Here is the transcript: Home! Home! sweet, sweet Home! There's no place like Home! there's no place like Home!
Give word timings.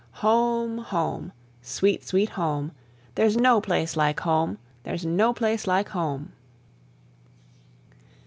Home! 0.25 0.79
Home! 0.79 1.31
sweet, 1.61 2.03
sweet 2.03 2.29
Home! 2.29 2.71
There's 3.13 3.37
no 3.37 3.61
place 3.61 3.95
like 3.95 4.21
Home! 4.21 4.57
there's 4.81 5.05
no 5.05 5.31
place 5.31 5.67
like 5.67 5.89
Home! 5.89 6.33